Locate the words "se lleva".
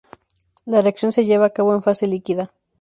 1.11-1.45